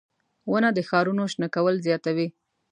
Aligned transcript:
•ونه 0.51 0.69
د 0.73 0.79
ښارونو 0.89 1.23
شنه 1.33 1.47
کول 1.55 1.75
زیاتوي. 1.87 2.27